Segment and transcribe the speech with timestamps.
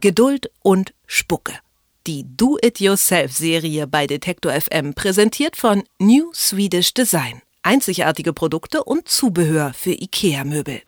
[0.00, 1.54] Geduld und Spucke.
[2.06, 7.40] Die Do-It-Yourself-Serie bei Detektor FM präsentiert von New Swedish Design.
[7.62, 10.82] Einzigartige Produkte und Zubehör für IKEA-Möbel.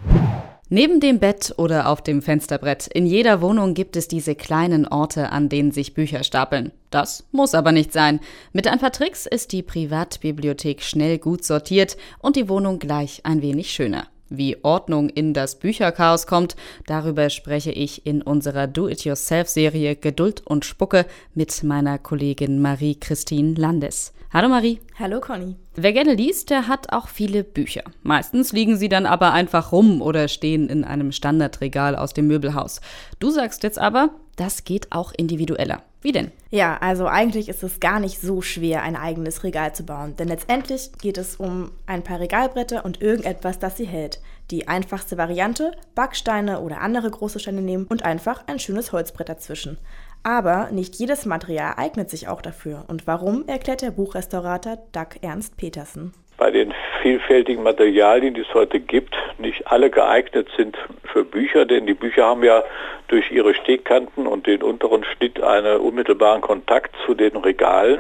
[0.69, 5.33] Neben dem Bett oder auf dem Fensterbrett, in jeder Wohnung gibt es diese kleinen Orte,
[5.33, 6.73] an denen sich Bücher stapeln.
[6.91, 8.21] Das muss aber nicht sein.
[8.53, 13.41] Mit ein paar Tricks ist die Privatbibliothek schnell gut sortiert und die Wohnung gleich ein
[13.41, 14.07] wenig schöner.
[14.31, 16.55] Wie Ordnung in das Bücherchaos kommt,
[16.87, 24.13] darüber spreche ich in unserer Do-It-Yourself-Serie Geduld und Spucke mit meiner Kollegin Marie-Christine Landes.
[24.31, 24.81] Hallo Marie.
[24.99, 25.57] Hallo Conny.
[25.75, 27.83] Wer gerne liest, der hat auch viele Bücher.
[28.03, 32.83] Meistens liegen sie dann aber einfach rum oder stehen in einem Standardregal aus dem Möbelhaus.
[33.21, 35.83] Du sagst jetzt aber, das geht auch individueller.
[36.01, 36.31] Wie denn?
[36.51, 40.29] Ja, also eigentlich ist es gar nicht so schwer, ein eigenes Regal zu bauen, denn
[40.29, 44.21] letztendlich geht es um ein paar Regalbretter und irgendetwas, das sie hält.
[44.53, 49.77] Die einfachste Variante, Backsteine oder andere große Steine nehmen und einfach ein schönes Holzbrett dazwischen.
[50.23, 52.85] Aber nicht jedes Material eignet sich auch dafür.
[52.87, 56.73] Und warum, erklärt der Buchrestaurator Doug Ernst Petersen bei den
[57.03, 60.79] vielfältigen Materialien, die es heute gibt, nicht alle geeignet sind
[61.13, 62.63] für Bücher, denn die Bücher haben ja
[63.09, 67.99] durch ihre Stegkanten und den unteren Schnitt einen unmittelbaren Kontakt zu den Regalen.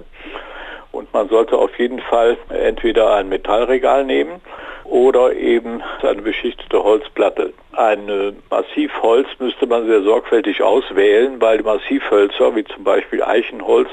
[0.92, 4.40] Und man sollte auf jeden Fall entweder ein Metallregal nehmen
[4.84, 7.52] oder eben eine beschichtete Holzplatte.
[7.72, 13.88] Ein Massivholz müsste man sehr sorgfältig auswählen, weil Massivhölzer wie zum Beispiel Eichenholz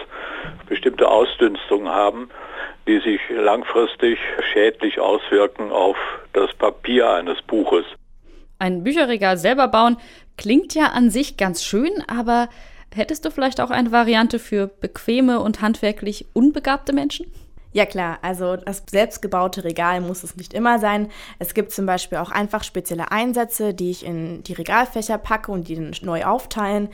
[0.69, 2.29] bestimmte Ausdünstungen haben
[2.87, 4.19] die sich langfristig
[4.53, 5.97] schädlich auswirken auf
[6.33, 7.85] das Papier eines Buches.
[8.59, 9.97] Ein Bücherregal selber bauen
[10.37, 12.49] klingt ja an sich ganz schön, aber
[12.93, 17.25] hättest du vielleicht auch eine Variante für bequeme und handwerklich unbegabte Menschen?
[17.75, 21.09] Ja klar, also das selbstgebaute Regal muss es nicht immer sein.
[21.39, 25.67] Es gibt zum Beispiel auch einfach spezielle Einsätze, die ich in die Regalfächer packe und
[25.67, 26.87] die dann neu aufteilen.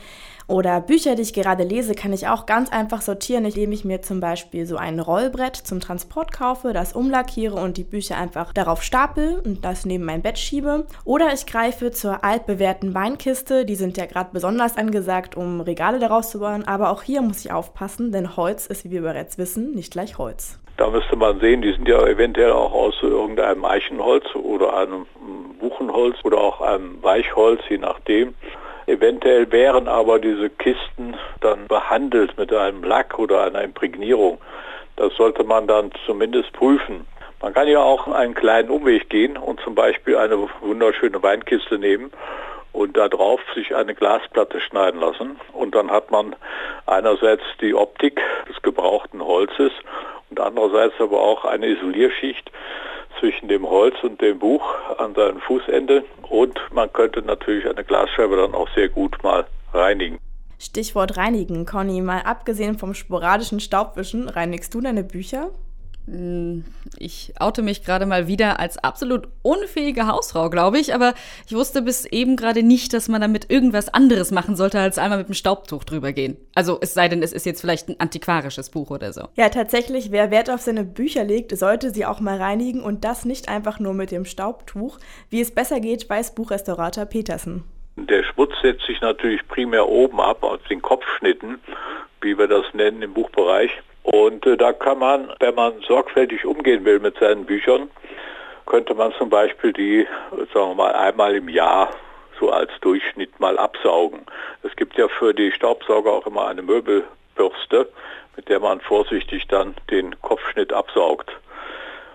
[0.48, 4.02] Oder Bücher, die ich gerade lese, kann ich auch ganz einfach sortieren, indem ich mir
[4.02, 8.82] zum Beispiel so ein Rollbrett zum Transport kaufe, das umlackiere und die Bücher einfach darauf
[8.82, 10.88] stapel und das neben mein Bett schiebe.
[11.04, 16.30] Oder ich greife zur altbewährten Weinkiste, die sind ja gerade besonders angesagt, um Regale daraus
[16.30, 16.64] zu bauen.
[16.66, 20.18] Aber auch hier muss ich aufpassen, denn Holz ist, wie wir bereits wissen, nicht gleich
[20.18, 20.58] Holz.
[20.82, 25.06] Da müsste man sehen, die sind ja eventuell auch aus irgendeinem Eichenholz oder einem
[25.60, 28.34] Buchenholz oder auch einem Weichholz, je nachdem.
[28.86, 34.38] Eventuell wären aber diese Kisten dann behandelt mit einem Lack oder einer Imprägnierung.
[34.96, 37.06] Das sollte man dann zumindest prüfen.
[37.40, 42.10] Man kann ja auch einen kleinen Umweg gehen und zum Beispiel eine wunderschöne Weinkiste nehmen
[42.72, 45.38] und darauf sich eine Glasplatte schneiden lassen.
[45.52, 46.34] Und dann hat man
[46.86, 49.72] einerseits die Optik des gebrauchten Holzes
[50.30, 52.50] und andererseits aber auch eine Isolierschicht
[53.20, 54.62] zwischen dem Holz und dem Buch
[54.98, 60.18] an seinem Fußende und man könnte natürlich eine Glasscheibe dann auch sehr gut mal reinigen.
[60.58, 62.00] Stichwort reinigen, Conny.
[62.00, 65.50] Mal abgesehen vom sporadischen Staubwischen, reinigst du deine Bücher?
[66.06, 66.64] Hm,
[66.98, 71.14] ich oute mich gerade mal wieder als absolut unfähige Hausfrau, glaube ich, aber
[71.46, 75.18] ich wusste bis eben gerade nicht, dass man damit irgendwas anderes machen sollte, als einmal
[75.18, 76.36] mit dem Staubtuch drüber gehen.
[76.54, 79.28] Also es sei denn, es ist jetzt vielleicht ein antiquarisches Buch oder so.
[79.36, 83.24] Ja, tatsächlich, wer Wert auf seine Bücher legt, sollte sie auch mal reinigen und das
[83.24, 84.98] nicht einfach nur mit dem Staubtuch.
[85.30, 87.64] Wie es besser geht, weiß Buchrestaurator Petersen.
[87.96, 91.60] Der Schmutz setzt sich natürlich primär oben ab, aus den Kopfschnitten,
[92.22, 93.70] wie wir das nennen im Buchbereich.
[94.02, 97.90] Und äh, da kann man, wenn man sorgfältig umgehen will mit seinen Büchern,
[98.66, 100.06] könnte man zum Beispiel die,
[100.52, 101.90] sagen wir mal, einmal im Jahr
[102.38, 104.20] so als Durchschnitt mal absaugen.
[104.62, 107.88] Es gibt ja für die Staubsauger auch immer eine Möbelbürste,
[108.36, 111.30] mit der man vorsichtig dann den Kopfschnitt absaugt.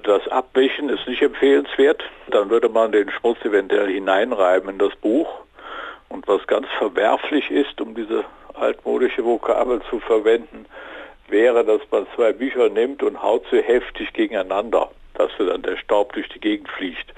[0.03, 2.03] Das Abwischen ist nicht empfehlenswert.
[2.29, 5.27] Dann würde man den Schmutz eventuell hineinreiben in das Buch.
[6.09, 10.65] Und was ganz verwerflich ist, um diese altmodische Vokabel zu verwenden,
[11.29, 16.13] wäre, dass man zwei Bücher nimmt und haut sie heftig gegeneinander, dass dann der Staub
[16.13, 17.13] durch die Gegend fliegt.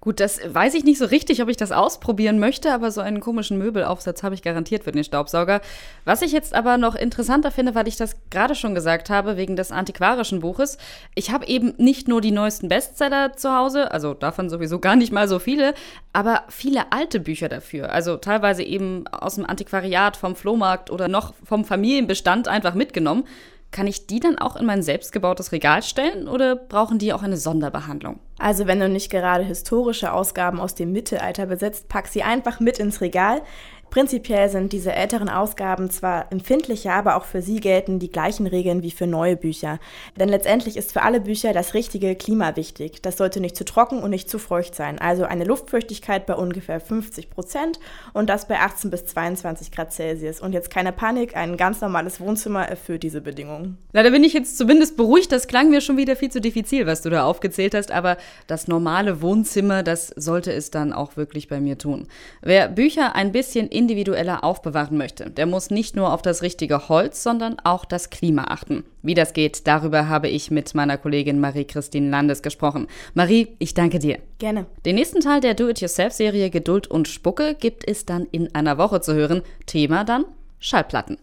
[0.00, 3.20] Gut, das weiß ich nicht so richtig, ob ich das ausprobieren möchte, aber so einen
[3.20, 5.60] komischen Möbelaufsatz habe ich garantiert für den Staubsauger.
[6.04, 9.56] Was ich jetzt aber noch interessanter finde, weil ich das gerade schon gesagt habe, wegen
[9.56, 10.78] des antiquarischen Buches,
[11.14, 15.12] ich habe eben nicht nur die neuesten Bestseller zu Hause, also davon sowieso gar nicht
[15.12, 15.74] mal so viele,
[16.12, 17.92] aber viele alte Bücher dafür.
[17.92, 23.24] Also teilweise eben aus dem Antiquariat, vom Flohmarkt oder noch vom Familienbestand einfach mitgenommen.
[23.70, 27.36] Kann ich die dann auch in mein selbstgebautes Regal stellen oder brauchen die auch eine
[27.36, 28.18] Sonderbehandlung?
[28.38, 32.78] Also wenn du nicht gerade historische Ausgaben aus dem Mittelalter besitzt, pack sie einfach mit
[32.78, 33.42] ins Regal.
[33.90, 38.82] Prinzipiell sind diese älteren Ausgaben zwar empfindlicher, aber auch für sie gelten die gleichen Regeln
[38.82, 39.78] wie für neue Bücher.
[40.16, 43.00] Denn letztendlich ist für alle Bücher das richtige Klima wichtig.
[43.02, 44.98] Das sollte nicht zu trocken und nicht zu feucht sein.
[44.98, 47.80] Also eine Luftfeuchtigkeit bei ungefähr 50 Prozent
[48.12, 50.40] und das bei 18 bis 22 Grad Celsius.
[50.40, 53.78] Und jetzt keine Panik, ein ganz normales Wohnzimmer erfüllt diese Bedingungen.
[53.92, 55.32] Da bin ich jetzt zumindest beruhigt.
[55.32, 57.90] Das klang mir schon wieder viel zu diffizil, was du da aufgezählt hast.
[57.90, 62.06] Aber das normale Wohnzimmer, das sollte es dann auch wirklich bei mir tun.
[62.42, 67.22] Wer Bücher ein bisschen individueller aufbewahren möchte, der muss nicht nur auf das richtige Holz,
[67.22, 68.82] sondern auch das Klima achten.
[69.02, 72.88] Wie das geht, darüber habe ich mit meiner Kollegin Marie-Christine Landes gesprochen.
[73.14, 74.18] Marie, ich danke dir.
[74.38, 74.66] Gerne.
[74.84, 79.14] Den nächsten Teil der Do-It-Yourself-Serie Geduld und Spucke gibt es dann in einer Woche zu
[79.14, 79.42] hören.
[79.66, 80.24] Thema dann
[80.58, 81.18] Schallplatten.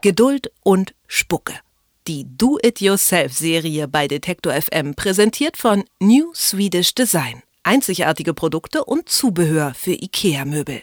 [0.00, 1.54] Geduld und Spucke.
[2.06, 7.42] Die Do-It-Yourself-Serie bei Detektor FM präsentiert von New Swedish Design.
[7.64, 10.82] Einzigartige Produkte und Zubehör für IKEA-Möbel.